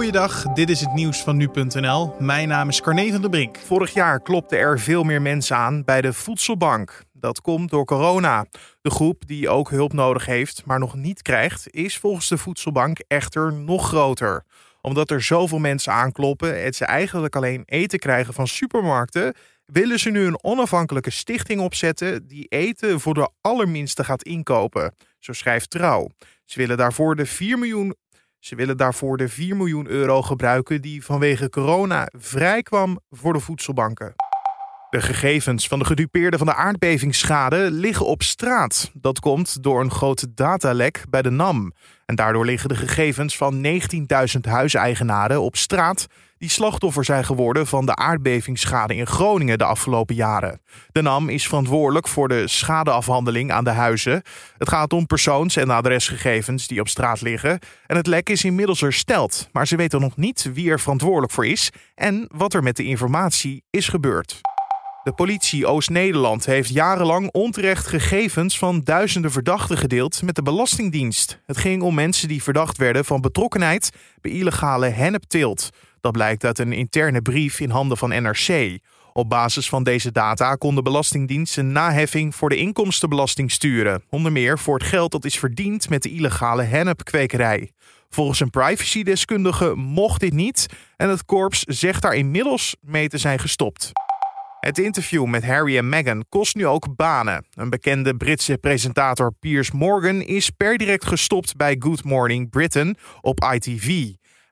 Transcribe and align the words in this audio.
Goeiedag, 0.00 0.42
dit 0.42 0.70
is 0.70 0.80
het 0.80 0.92
nieuws 0.92 1.22
van 1.22 1.36
nu.nl. 1.36 2.14
Mijn 2.18 2.48
naam 2.48 2.68
is 2.68 2.80
Carne 2.80 3.10
van 3.10 3.20
der 3.20 3.30
Brink. 3.30 3.58
Vorig 3.58 3.94
jaar 3.94 4.20
klopten 4.20 4.58
er 4.58 4.80
veel 4.80 5.02
meer 5.02 5.22
mensen 5.22 5.56
aan 5.56 5.84
bij 5.84 6.00
de 6.00 6.12
voedselbank. 6.12 7.02
Dat 7.12 7.40
komt 7.40 7.70
door 7.70 7.84
corona. 7.84 8.46
De 8.80 8.90
groep 8.90 9.26
die 9.26 9.48
ook 9.48 9.70
hulp 9.70 9.92
nodig 9.92 10.26
heeft, 10.26 10.64
maar 10.64 10.78
nog 10.78 10.94
niet 10.94 11.22
krijgt, 11.22 11.70
is 11.70 11.98
volgens 11.98 12.28
de 12.28 12.38
voedselbank 12.38 12.98
echter 13.06 13.52
nog 13.52 13.88
groter. 13.88 14.44
Omdat 14.80 15.10
er 15.10 15.22
zoveel 15.22 15.58
mensen 15.58 15.92
aankloppen 15.92 16.62
en 16.62 16.72
ze 16.72 16.84
eigenlijk 16.84 17.36
alleen 17.36 17.62
eten 17.64 17.98
krijgen 17.98 18.34
van 18.34 18.46
supermarkten, 18.46 19.34
willen 19.64 19.98
ze 19.98 20.10
nu 20.10 20.26
een 20.26 20.44
onafhankelijke 20.44 21.10
stichting 21.10 21.60
opzetten 21.60 22.26
die 22.26 22.46
eten 22.48 23.00
voor 23.00 23.14
de 23.14 23.30
allerminste 23.40 24.04
gaat 24.04 24.22
inkopen. 24.22 24.94
Zo 25.18 25.32
schrijft 25.32 25.70
Trouw. 25.70 26.08
Ze 26.44 26.58
willen 26.58 26.76
daarvoor 26.76 27.16
de 27.16 27.26
4 27.26 27.58
miljoen 27.58 27.94
ze 28.40 28.54
willen 28.54 28.76
daarvoor 28.76 29.16
de 29.16 29.28
4 29.28 29.56
miljoen 29.56 29.86
euro 29.86 30.22
gebruiken 30.22 30.82
die 30.82 31.04
vanwege 31.04 31.48
corona 31.48 32.08
vrijkwam 32.12 33.00
voor 33.10 33.32
de 33.32 33.40
voedselbanken. 33.40 34.29
De 34.90 35.00
gegevens 35.00 35.66
van 35.66 35.78
de 35.78 35.84
gedupeerden 35.84 36.38
van 36.38 36.48
de 36.48 36.54
aardbevingsschade 36.54 37.70
liggen 37.70 38.06
op 38.06 38.22
straat. 38.22 38.90
Dat 38.94 39.20
komt 39.20 39.62
door 39.62 39.80
een 39.80 39.90
grote 39.90 40.34
datalek 40.34 41.04
bij 41.10 41.22
de 41.22 41.30
NAM. 41.30 41.72
En 42.06 42.14
daardoor 42.14 42.44
liggen 42.44 42.68
de 42.68 42.76
gegevens 42.76 43.36
van 43.36 43.66
19.000 43.66 44.40
huiseigenaren 44.40 45.40
op 45.40 45.56
straat 45.56 46.06
die 46.38 46.48
slachtoffer 46.48 47.04
zijn 47.04 47.24
geworden 47.24 47.66
van 47.66 47.86
de 47.86 47.96
aardbevingsschade 47.96 48.94
in 48.94 49.06
Groningen 49.06 49.58
de 49.58 49.64
afgelopen 49.64 50.14
jaren. 50.14 50.60
De 50.92 51.02
NAM 51.02 51.28
is 51.28 51.46
verantwoordelijk 51.46 52.08
voor 52.08 52.28
de 52.28 52.48
schadeafhandeling 52.48 53.52
aan 53.52 53.64
de 53.64 53.70
huizen. 53.70 54.22
Het 54.58 54.68
gaat 54.68 54.92
om 54.92 55.06
persoons- 55.06 55.56
en 55.56 55.70
adresgegevens 55.70 56.66
die 56.66 56.80
op 56.80 56.88
straat 56.88 57.20
liggen. 57.20 57.58
En 57.86 57.96
het 57.96 58.06
lek 58.06 58.28
is 58.28 58.44
inmiddels 58.44 58.80
hersteld, 58.80 59.48
maar 59.52 59.66
ze 59.66 59.76
weten 59.76 60.00
nog 60.00 60.16
niet 60.16 60.50
wie 60.52 60.70
er 60.70 60.80
verantwoordelijk 60.80 61.32
voor 61.32 61.46
is 61.46 61.70
en 61.94 62.28
wat 62.34 62.54
er 62.54 62.62
met 62.62 62.76
de 62.76 62.84
informatie 62.84 63.62
is 63.70 63.88
gebeurd. 63.88 64.40
De 65.02 65.12
politie 65.12 65.66
Oost-Nederland 65.66 66.46
heeft 66.46 66.68
jarenlang 66.68 67.30
onterecht 67.32 67.86
gegevens 67.86 68.58
van 68.58 68.80
duizenden 68.80 69.30
verdachten 69.30 69.78
gedeeld 69.78 70.22
met 70.22 70.34
de 70.34 70.42
Belastingdienst. 70.42 71.40
Het 71.46 71.56
ging 71.56 71.82
om 71.82 71.94
mensen 71.94 72.28
die 72.28 72.42
verdacht 72.42 72.76
werden 72.76 73.04
van 73.04 73.20
betrokkenheid 73.20 73.90
bij 74.20 74.30
illegale 74.30 74.86
hennepteelt. 74.86 75.70
Dat 76.00 76.12
blijkt 76.12 76.44
uit 76.44 76.58
een 76.58 76.72
interne 76.72 77.22
brief 77.22 77.60
in 77.60 77.70
handen 77.70 77.96
van 77.96 78.08
NRC. 78.08 78.78
Op 79.12 79.28
basis 79.28 79.68
van 79.68 79.82
deze 79.82 80.12
data 80.12 80.54
kon 80.54 80.74
de 80.74 80.82
Belastingdienst 80.82 81.56
een 81.56 81.72
naheffing 81.72 82.34
voor 82.34 82.48
de 82.48 82.56
inkomstenbelasting 82.56 83.50
sturen. 83.50 84.02
Onder 84.10 84.32
meer 84.32 84.58
voor 84.58 84.78
het 84.78 84.86
geld 84.86 85.12
dat 85.12 85.24
is 85.24 85.38
verdiend 85.38 85.88
met 85.88 86.02
de 86.02 86.10
illegale 86.10 86.62
hennepkwekerij. 86.62 87.70
Volgens 88.10 88.40
een 88.40 88.50
privacydeskundige 88.50 89.74
mocht 89.74 90.20
dit 90.20 90.32
niet 90.32 90.66
en 90.96 91.08
het 91.08 91.24
korps 91.24 91.62
zegt 91.62 92.02
daar 92.02 92.14
inmiddels 92.14 92.76
mee 92.80 93.08
te 93.08 93.18
zijn 93.18 93.38
gestopt. 93.38 93.92
Het 94.60 94.78
interview 94.78 95.24
met 95.24 95.44
Harry 95.46 95.76
en 95.76 95.88
Meghan 95.88 96.24
kost 96.28 96.54
nu 96.54 96.66
ook 96.66 96.96
banen. 96.96 97.46
Een 97.54 97.70
bekende 97.70 98.16
Britse 98.16 98.58
presentator 98.58 99.32
Piers 99.32 99.70
Morgan 99.70 100.20
is 100.20 100.50
per 100.50 100.78
direct 100.78 101.06
gestopt 101.06 101.56
bij 101.56 101.76
Good 101.78 102.04
Morning 102.04 102.50
Britain 102.50 102.96
op 103.20 103.44
ITV. 103.54 103.86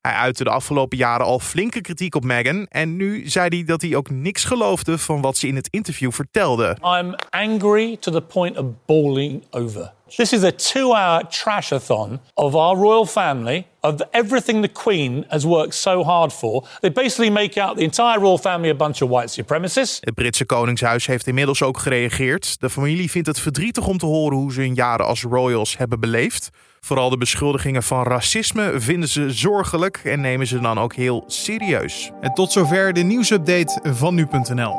Hij 0.00 0.12
uitte 0.12 0.44
de 0.44 0.50
afgelopen 0.50 0.98
jaren 0.98 1.26
al 1.26 1.38
flinke 1.38 1.80
kritiek 1.80 2.14
op 2.14 2.24
Meghan 2.24 2.66
en 2.66 2.96
nu 2.96 3.28
zei 3.28 3.48
hij 3.48 3.64
dat 3.64 3.82
hij 3.82 3.94
ook 3.94 4.10
niks 4.10 4.44
geloofde 4.44 4.98
van 4.98 5.20
wat 5.20 5.36
ze 5.36 5.46
in 5.46 5.56
het 5.56 5.68
interview 5.70 6.12
vertelde. 6.12 6.76
I'm 6.98 7.14
angry 7.30 7.96
to 8.00 8.12
the 8.12 8.22
point 8.22 8.58
of 8.58 8.66
bawling 8.86 9.44
over. 9.50 9.92
This 10.16 10.32
is 10.32 10.42
a 10.42 10.50
two-hour 10.50 11.22
trashathon 11.28 12.20
of 12.34 12.54
our 12.54 12.76
royal 12.76 13.06
family, 13.06 13.66
of 13.80 14.00
everything 14.10 14.62
the 14.62 14.72
Queen 14.72 15.24
has 15.28 15.44
worked 15.44 15.74
so 15.74 16.02
hard 16.04 16.32
for. 16.32 16.64
They 16.80 16.92
basically 16.92 17.30
make 17.30 17.60
out 17.60 17.76
the 17.76 17.82
entire 17.82 18.18
royal 18.18 18.38
family 18.38 18.70
a 18.70 18.74
bunch 18.74 19.02
of 19.02 19.08
white 19.08 19.28
supremacists. 19.28 19.98
Het 20.00 20.14
Britse 20.14 20.44
Koningshuis 20.44 21.06
heeft 21.06 21.26
inmiddels 21.26 21.62
ook 21.62 21.78
gereageerd. 21.78 22.60
De 22.60 22.70
familie 22.70 23.10
vindt 23.10 23.28
het 23.28 23.40
verdrietig 23.40 23.86
om 23.86 23.98
te 23.98 24.06
horen 24.06 24.38
hoe 24.38 24.52
ze 24.52 24.60
hun 24.60 24.74
jaren 24.74 25.06
als 25.06 25.22
royals 25.22 25.76
hebben 25.76 26.00
beleefd. 26.00 26.50
Vooral 26.80 27.10
de 27.10 27.16
beschuldigingen 27.16 27.82
van 27.82 28.02
racisme 28.02 28.72
vinden 28.76 29.08
ze 29.08 29.30
zorgelijk 29.30 30.00
en 30.04 30.20
nemen 30.20 30.46
ze 30.46 30.60
dan 30.60 30.78
ook 30.78 30.94
heel 30.94 31.24
serieus. 31.26 32.10
En 32.20 32.34
tot 32.34 32.52
zover 32.52 32.92
de 32.92 33.02
nieuwsupdate 33.02 33.80
van 33.82 34.14
nu.nl. 34.14 34.78